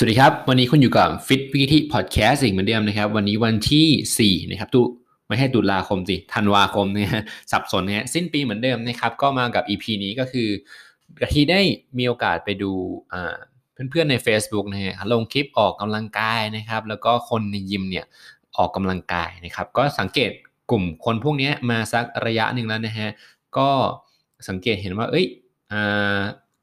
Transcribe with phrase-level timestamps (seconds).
[0.00, 4.82] สวัสดีครับ วันนี้คุณอยู่กับ Fit วิธีพอดแคสต์อีกเหมือนเดิมนะครับ วันนี้วันที่4นะครับตุ
[5.26, 7.10] ไม่ให้ตุลาคมสิธันวาคมเนี่ย
[7.52, 10.48] สับสนนะฮะสิ้นปีเหมือนเดิมนะครับ ก็มากับ EP นี้ก็คือ
[11.20, 11.60] กะที่ได้
[11.98, 12.72] มีโอกาสไปดู
[13.90, 18.04] เพื่อนๆใน Facebook นะฮะลงคลิปออกกำลังกายนะครับ แล้วก็คนในยิมเนี่ย
[18.56, 20.30] ออกกำลังกายนะครับ ก็สังเกต
[20.70, 23.08] กลุ่มคนพวกนี้มาสักระยะหนึ่งแล้วนะฮะ
[23.56, 23.68] ก็
[24.48, 25.26] สังเกตเห็นว่า เอ้ย
[25.72, 25.74] อ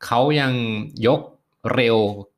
[0.05, 0.54] เขายัง
[1.07, 1.20] ยก
[1.75, 1.97] เร็ว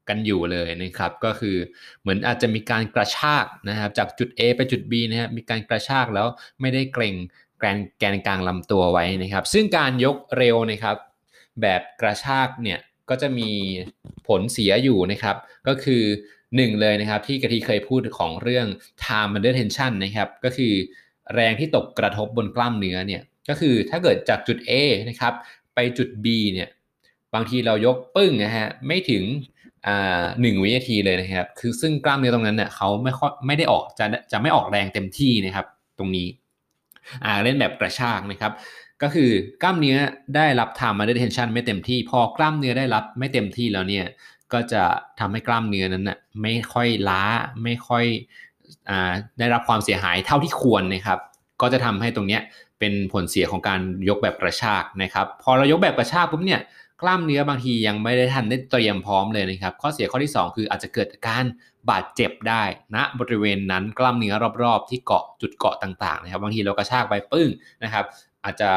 [0.10, 1.55] กันอยู่เลยนะครับ ก็คือ
[2.02, 6.28] เหมือนอาจจะมีการกระชากนะครับ จากจุด A ไปจุด B นะครับมีการกระชากแล้ว
[6.61, 7.16] ไม่ได้เกรง
[7.60, 10.97] แกนแกนกลางลำตัวไว้นะครับ ซึ่งการยกเร็วนะครับ
[11.61, 13.50] แบบกระชากเนี่ยก็จะมี
[14.28, 15.36] ผลเสียอยู่นะครับ
[15.68, 16.04] ก็คือ
[16.55, 18.68] หนึ่งเลยนะครับ ที่กะทิเคยพูดของเรื่อง
[19.04, 20.74] time under tension นะครับ ก็คือ
[21.33, 24.71] แรงที่ตกกระทบบนกล้ามเนื้อเนี่ยก็คือถ้าเกิดจากจุด A
[25.10, 25.33] นะครับ
[25.75, 26.69] ไปจุด B เนี่ย
[27.33, 29.24] บางทีเรายกปึ้งนะฮะไม่ถึง
[30.41, 35.66] หนึ่งวินาทีเลยนะครับ คือซึ่งกล้ามเนื้อตรงนั้นเนี่ยเขาไม่ค่อยไม่ได้ออกจะจะไม่ออกแรงเต็มที่นะครับ
[35.99, 36.27] ตรงนี้
[37.23, 38.52] อ่าเล่นแบบกระชากนะครับ
[39.02, 39.29] ก็คือ
[39.63, 39.97] กล้ามเนื้อ
[40.35, 44.05] ได้รับทามาด้วยเทนชันไม่เต็มที่ พอกล้ามเนื้อได้รับไม่เต็มที่แล้วเนี่ย
[44.53, 44.83] ก็จะ
[45.19, 47.23] ทำให้กล้ามเนื้อนั้นน่ะไม่ค่อยล้า
[47.63, 48.05] ไม่ค่อย
[48.89, 48.91] อ
[49.39, 51.19] ได้รับความเสียหายเท่าที่ควรนะครับ
[51.61, 52.41] ก็จะทำให้ตรงเนี้ย
[52.79, 53.79] เป็นผลเสียของการ
[54.09, 56.61] ยกแบบกระชากนะครับ พอเรายกแบบกระชากปุ๊บเนี่ย
[57.02, 61.45] กล้ามเนื้อบางทียังไม่ได้ทันได้เตรียมพร้อมเลยนะครับ ข้อเสียข้อที่ 2 คืออาจจะเกิดการ
[61.90, 62.64] บาดเจ็บได้
[62.95, 67.50] ณนะบริเวณนั้นกล้ามเนื้อรอบๆ ที่เกาะจุดเกาะต่างๆนะครับ บางทีเรากระชากไปปึ้ง
[67.84, 68.06] นะครับ
[68.45, 68.70] อาจจะ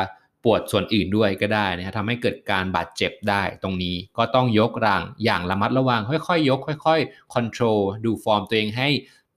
[0.44, 8.88] ปวดส่วนอื่นด้วยก็ได้นะครับทำให้เกิดการบาดเจ็บได้ ตรงนี้ก็ต้องยกร่างอย่างระมัดระวัง ค่อยๆยก ค่อยๆ control ดูฟอร์มตัวเองให้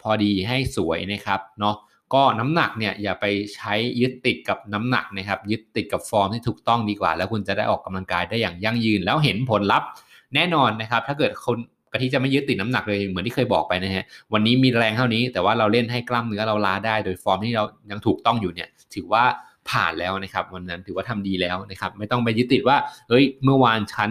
[0.02, 1.76] พอดีให้สวยนะครับเนาะ
[2.14, 3.26] ก็น้ำหนักเนี่ยอย่าไป
[3.56, 9.88] ใช้ยึดติดกับน้ำหนักนะครับยึดติดกับฟอร์มที่ถูกต้องดีกว่า แล้วคุณจะได้ออกกำลังกายได้อย่างยั่งยืน แล้วเห็นผลลัพธ์
[10.36, 11.58] แน่นอนนะครับ ถ้าเกิดโค้ช
[11.92, 19.24] กะทิจะไม่ยึดติดน้ำหนักเลยเหมือนที่เคยบอกไปนะฮะวันนี้มีแรงเท่านี้ แต่ว่าเราเล่นให้กล้ามเนื้อเราล้าได้ โดยฟอร์มที่เรายังถูกต้องอยู่เนี่ย ถือว่า
[19.70, 22.78] ผ่านแล้วนะครับ วันนั้นถือว่าทำดีแล้วนะครับ ไม่ต้องไปยึดติดว่า
[23.10, 24.10] เฮ้ยเมื่อวานฉัน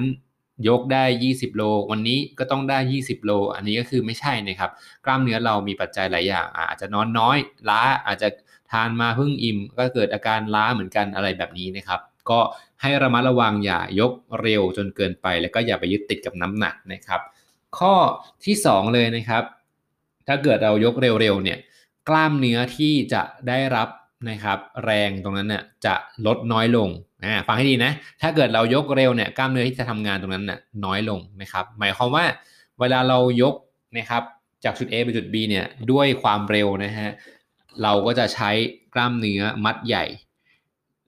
[0.68, 4.70] ยกได้ 20 โล วันนี้ก็ต้องได้ 20 โล อันนี้ก็คือไม่ใช่นะครับ
[5.04, 8.28] กล้ามเนื้อเรามีปัจจัยหลายอย่าง อาจจะนอนน้อย ล้า อาจจะ
[8.72, 12.40] ทานมาเพิ่งอิ่ม ก็เกิดอาการล้าเหมือนกันอะไรแบบนี้นะครับ ก็
[12.82, 17.20] ให้ระมัดระวังอย่ายกเร็วจนเกินไป แล้วก็อย่าไปยึดติดกับน้ำหนักนะครับ
[17.78, 17.94] ข้อ
[18.44, 19.44] ที่ 2 เลยนะครับ
[20.26, 21.58] ถ้าเกิดเรายกเร็วๆเนี่ย
[22.08, 23.88] กล้ามเนื้อที่จะได้รับ
[24.30, 25.94] นะครับแรงตรงนั้นเนี่ยจะ
[26.26, 26.88] ลดน้อยลง
[27.24, 32.24] อ่าฟังให้ดีนะ ถ้าเกิดเรายกเร็วเนี่ยกล้ามเนื้อที่จะทำงานตรงนั้นน่ะน้อยลงนะครับหมายความว่า
[32.80, 33.54] เวลาเรายก
[33.98, 34.22] นะครับ
[34.64, 37.10] จากจุด A ไปจุด B เนี่ยด้วยความเร็วนะฮะ
[37.82, 38.50] เราก็จะใช้
[38.94, 40.04] กล้ามเนื้อมัดใหญ่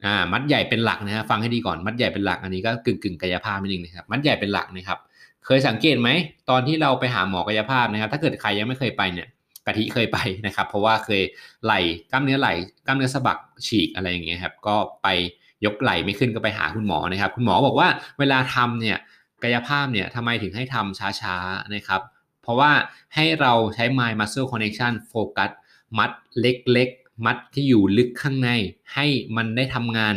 [0.05, 4.99] อ่ามัดใหญ่เป็นหลักนะฮะฟังให้ดีก่อนมัดใหญ่เป็นหลักอันนี้ก็กึ่งกึ่งกายภาพนิดนึงนะครับมัดใหญ่เป็นหลักนะครับ
[5.47, 6.09] เคยสังเกตไหม
[6.51, 9.29] ตอนที่เราไปหาหมอกายภาพนะครับ ถ้าเกิดใครยังไม่เคยไปเนี่ย
[9.67, 11.23] กะทิเคยไปนะครับ เพราะว่าเคย
[11.65, 11.75] ไหล
[12.11, 12.49] กล้ามเนื้อไหล
[12.87, 15.09] กล้ามเนื้อสะบักฉีกอะไรอย่างเงี้ยครับก็ไป
[15.65, 17.89] ยกไหลไม่ขึ้นก็ไปหาคุณหมอนะครับ คุณหมอบอกว่า
[18.19, 18.99] เวลาทำเนี่ย
[19.43, 22.01] กายภาพเนี่ยทำไมถึงให้ทำช้าๆนะครับ
[22.43, 22.73] เพราะว่า
[23.15, 25.51] ให้เราใช้ mind muscle connection โฟกัส
[25.99, 26.11] มัด
[26.41, 28.51] เล็กๆ มัดที่อยู่ลึกข้างใน
[28.95, 30.15] ให้มันได้ทำงาน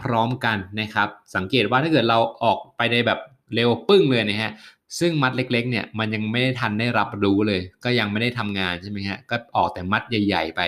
[0.00, 3.18] พร้อมๆกันนะครับ สังเกตว่าถ้าเกิดเราออกไปในแบบ
[3.54, 4.52] เร็วปึ้งเลยนะฮะ
[4.98, 10.60] ซึ่งมัดเล็กๆเนี่ยมันยังไม่ได้ทันได้รับรู้เลย ก็ยังไม่ได้ทำงานใช่ไหมฮะก็ออกแต่มัดใหญ่ ๆ ไป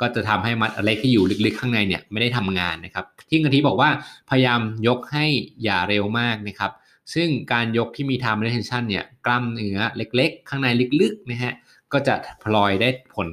[0.00, 3.90] ก็จะทำให้มัดอะไรที่อยู่ลึกๆ ข้างในเนี่ยไม่ได้ทำงานนะครับที่กะทิบอกว่า
[4.30, 5.26] พยายามยกให้
[5.64, 6.72] อย่าเร็วมากนะครับ
[7.14, 10.68] ซึ่งการยกที่มี time retention เนี่ยกล้ามเนื้อเล็กๆ ข้างใน
[11.00, 11.52] ลึกๆนะฮะ
[11.92, 12.14] ก็จะ
[12.44, 13.28] พลอยได้ผล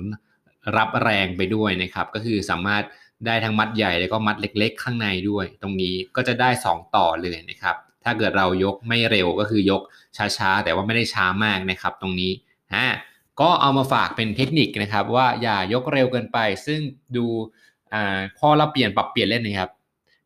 [0.78, 2.84] รับแรงไปด้วยนะครับ ก็คือสามารถ
[3.26, 9.82] ได้ทั้งมัดใหญ่แล้วก็มัดเล็ก ๆ ข้างในด้วย ตรงนี้ก็จะได้ 2 ต่อเลยนะครับ ถ้าเกิดเรายกไม่เร็วก็คือยก
[10.38, 12.32] ช้าๆ แต่ว่าไม่ได้ช้ามากนะครับตรงนี้
[12.76, 12.88] ฮะ
[13.42, 16.80] ก็เอามาฝากเป็นเทคนิคนะครับ ว่าอย่ายกเร็วเกินไป ซึ่ง
[17.16, 17.26] ดู
[17.94, 19.72] อ่าพอเราเปลี่ยนปรับเปลี่ยนเล่นนะครับ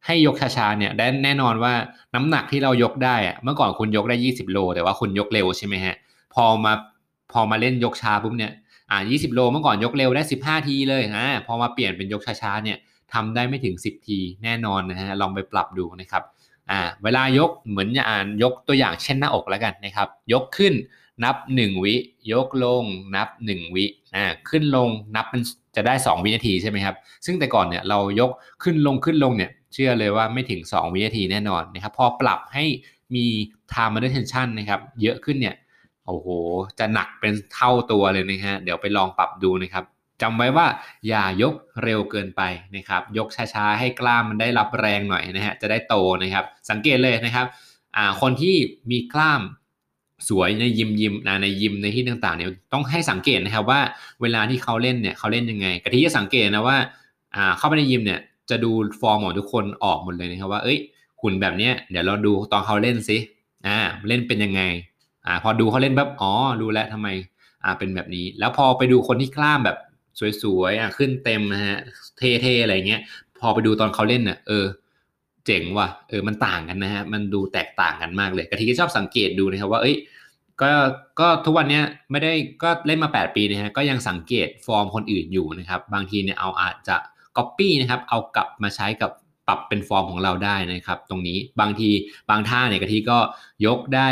[0.05, 0.91] ให้ยกช้าๆเนี่ย
[1.23, 1.73] แน่นอนว่า
[2.15, 5.95] น้ำหนักที่เรายกได้อะเมื่อก่อนคุณยกได้ 20 โล แต่ว่าคุณยกเร็วใช่ไหมฮะ
[6.33, 6.73] พอมา
[7.33, 8.51] พอมาเล่นยกช้าปุ๊บเนี่ย
[8.91, 12.77] อ่า20 โลเมื่อก่อนยกเร็วได้ 15 ทีเลยฮะพอมาเปลี่ยนเป็นยกช้าๆเนี่ย
[13.13, 16.23] ทำได้ไม่ถึง 10 ทีแน่นอนนะฮะลองไปปรับดูนะครับ
[16.71, 20.73] อ่าเวลายกเหมือนอ่านยกตัวอย่างเช่นหน้าอกแล้วกันนะครับ ยกขึ้น
[21.23, 21.95] นับ 1 วิ
[22.33, 22.83] ยกลง
[23.15, 23.85] นับ 1 วิ
[24.15, 25.41] อ่าขึ้นลงนับมัน
[25.75, 26.95] จะได้ 2 วินาทีใช่ไหมครับ
[27.25, 28.31] ซึ่งแต่ก่อนเนี่ยเรายก
[28.63, 32.65] ขึ้นลงขึ้นลงเนี่ยเชื่อเลยว่าไม่ถึง 2 วินาทีแน่นอนนะครับ พอปรับให้
[33.15, 33.25] มี
[33.71, 35.55] time under tension นะครับ เยอะขึ้นเนี่ย
[36.05, 36.27] โอ้โห
[36.79, 39.83] จะหนักเป็นเท่าตัวเลยนะฮะเดี๋ยวไปลองปรับดูนะครับ
[40.21, 40.67] จำไว้ว่า
[41.07, 41.53] อย่ายก
[41.83, 42.41] เร็วเกินไป
[42.75, 47.47] นะครับ ยกช้าๆ ให้กล้ามมันได้รับแรงหน่อยนะฮะจะได้โตนะครับ สังเกตเลยนะครับ
[48.21, 48.55] คนที่
[48.91, 49.41] มีกล้าม
[50.29, 53.81] สวยในยิมยิมในยิมในที่ต่างๆเนี่ยต้องให้สังเกตนะครับว่า
[54.21, 56.77] เวลาที่เขาเล่นเนี่ยเขาเล่นยังไงกะทิจะสังเกตนะว่า
[57.57, 58.19] เข้าไปในยิมเนี่ย
[58.49, 58.71] จะดู
[59.01, 60.79] ฟอร์มของทุกคนออกหมดเลยนะครับว่าเอ้ย
[61.21, 63.17] หุ่นแบบเนี้ยเดี๋ยวเราดูตอนเขาเล่นสิ
[63.67, 63.77] อ่า
[64.07, 64.61] เล่นเป็นยังไง
[65.25, 66.31] อ่าพอดูเขาเล่นแบบอ๋อ
[66.61, 67.07] รู้แล้วทำไม
[67.63, 69.77] อ่าเป็นแบบนี้ แล้วพอไปดูคนที่กล้ามแบบ
[70.43, 71.77] สวยๆอะขึ้นเต็มนะฮะ
[72.17, 73.01] เท่ๆอะไรเงี้ย
[73.39, 74.65] พอไปดูตอนเขาเล่นเนี่ยเออ
[75.45, 79.95] เจ๋งว่ะเออมันต่างกันนะฮะมันดูแตกต่างกันมากเลยกะทิก็ชอบสังเกตดูนะครับว่าเอ้ย
[80.61, 80.71] ก็
[81.19, 81.81] ก็ทุกวันนี้
[82.11, 82.33] ไม่ได้
[82.63, 86.97] ก็เล่นมา 8 ปีนะฮะก็ยังสังเกตฟอร์มคนอื่นอยู่นะครับ บางทีเนี่ยเอาอาจจะ
[87.37, 89.11] Copy นะครับ เอากลับมาใช้กับ
[89.47, 91.89] ปรับเป็นฟอร์มของเราได้นะครับ ตรงนี้บางที
[92.29, 93.17] บางท่าเนี่ยกะทิก็
[93.65, 94.09] ยกได้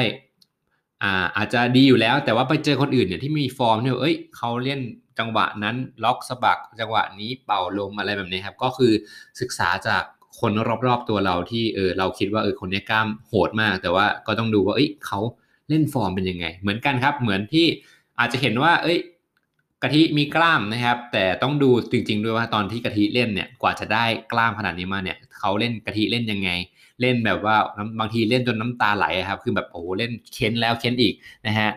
[1.03, 4.79] อ่าอาจจะดีอยู่แล้วแต่ว่าไปเจอคนอื่นเนี่ยที่มีฟอร์มเนี่ยเอ้ยเขาเล่น
[5.19, 8.91] จังหวะนั้นล็อกสะบัก จังหวะนี้เป่าลมอะไรแบบนี้ครับ ก็คือ
[9.41, 10.03] ศึกษาจาก
[10.39, 10.51] คน
[10.87, 15.19] รอบๆตัวเราที่เออเราคิดว่าเออคนนี้กล้ามโหดมาก แต่ว่าก็ต้องดูว่าเอ้ยเขา
[15.69, 17.65] เล่นฟอร์มเป็นยังไง เหมือนกันครับ เหมือนที่
[18.19, 18.99] อาจจะเห็นว่า เอ้ย
[19.83, 26.49] กะทิมีกล้ามนะครับ แต่ต้องดูจริง ๆ ด้วยว่าตอนที่กะทิเล่นเนี่ยกว่าจะได้กล้ามขนาดนี้มาเนี่ยเขาเล่นกะทิเล่นยังไง
[27.01, 27.55] เล่นแบบว่า
[27.99, 31.13] บางทีเล่นจนน้ำตาไหลครับ คือแบบโอ้โหเล่นเค้นแล้วเค้นอีก
[31.47, 31.69] นะฮะ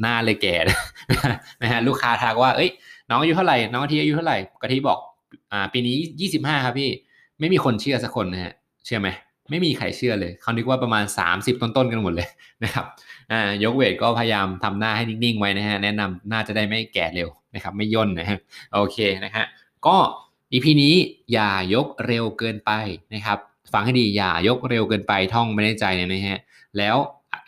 [0.00, 0.54] หน้าเลยแก่
[1.62, 2.70] นะฮะลูกค้าทักว่าเอ้ย
[3.08, 4.98] น้องอายุเท่าไหร่น้องกะทิอายุเท่าไหร่กะทิบอก
[5.52, 6.90] อ่าปีนี้ยี่สิบห้าครับพี่
[7.40, 8.52] ไม่มีคนเชื่อสักคนนะฮะ
[8.84, 9.08] เชื่อไหม
[9.50, 11.04] ไม่มีใครเชื่อเลยเขาคิดว่าประมาณ
[11.34, 12.28] 30 ต้นๆกันหมดเลย
[12.64, 12.84] นะครับ
[13.32, 18.38] อ่ายกเวทก็พยายามทำหน้าให้นิ่งๆไว้นะฮะแนะนำน่าจะได้ไม่แก่เร็วนะครับไม่ย่นนะฮะ
[18.74, 19.44] โอเคนะฮะ
[19.86, 19.96] ก็
[20.52, 20.94] EP นี้
[21.32, 22.70] อย่ายกเร็วเกินไป
[23.14, 23.38] นะครับ
[23.72, 26.38] ฟังให้ดีอย่ายกเร็วเกินไปท่องไว้ในใจเนี่ยนะฮะ
[26.78, 26.96] แล้ว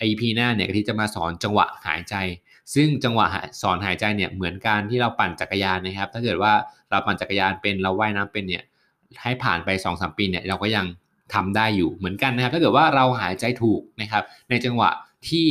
[0.01, 2.15] EP หน้าเนี่ยที่จะมาสอนจังหวะหายใจ
[2.75, 3.27] ซึ่งจังหวะ
[3.63, 6.53] สอนหายใจเนี่ยเหมือนการที่เราปั่นจักรยานนะครับ ถ้าเกิดว่า
[6.91, 8.65] เราปั่นจักรยานเป็นเราว่ายน้ำเป็นเนี่ย
[9.23, 10.87] ให้ผ่านไป20 ปีเนี่ยเราก็ยัง
[11.35, 14.91] ทำได้อยู่เหมือนกันนะครับ ถ้าเกิดว่าเราหายใจถูกนะครับ ในจังหวะ
[15.29, 15.47] ที่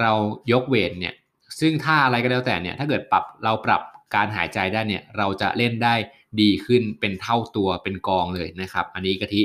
[0.00, 0.12] เรา
[0.52, 1.14] ยกเวทเนี่ย
[1.60, 3.82] ซึ่งท่าอะไรก็แล้วแต่เนี่ยถ้าเกิดปรับเราปรับ
[4.14, 5.94] การหายใจได้เนี่ยเราจะเล่นได้
[6.40, 9.42] ดีขึ้นเป็นเท่าตัวเป็นกองเลยนะครับ อันนี้กะทิ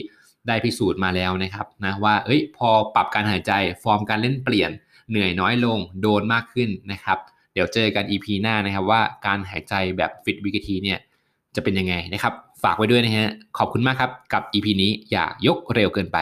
[0.47, 3.51] ได้พิสูจน์มาแล้วนะครับนะว่าเอ้ยพอปรับการหายใจ
[3.83, 4.71] ฟอร์มการเล่นเปลี่ยน
[5.09, 7.17] เหนื่อยน้อยลงโดนมากขึ้นนะครับ
[7.53, 10.99] เดี๋ยวเจอกัน EP หน้านะครับว่าการหายใจแบบฟิตวิกทีเนี่ย
[11.55, 12.33] จะเป็นยังไงนะครับ
[12.63, 16.17] ฝากไว้ด้วยนะฮะขอบคุณมากครับกับ EP นี้อย่ายกเร็วเกินไป